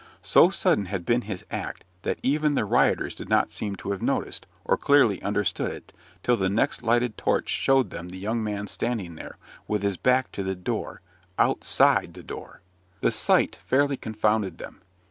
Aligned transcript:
So 0.23 0.49
sudden 0.49 0.85
had 0.85 1.05
been 1.05 1.21
his 1.29 1.45
act, 1.51 1.83
that 2.01 2.17
even 2.23 2.55
the 2.55 2.65
rioters 2.65 3.13
did 3.13 3.29
not 3.29 3.51
seem 3.51 3.75
to 3.75 3.91
have 3.91 4.01
noticed, 4.01 4.47
or 4.65 4.75
clearly 4.75 5.21
understood 5.21 5.71
it, 5.71 5.93
till 6.23 6.35
the 6.35 6.49
next 6.49 6.81
lighted 6.81 7.19
torch 7.19 7.49
showed 7.49 7.91
them 7.91 8.09
the 8.09 8.17
young 8.17 8.43
man 8.43 8.65
standing 8.65 9.13
there, 9.13 9.37
with 9.67 9.83
his 9.83 9.97
back 9.97 10.31
to 10.31 10.41
the 10.41 10.55
door 10.55 11.01
OUTSIDE 11.37 12.15
the 12.15 12.23
door. 12.23 12.61
The 13.01 13.11
sight 13.11 13.55
fairly 13.57 13.95
confounded 13.95 14.57
them. 14.57 14.81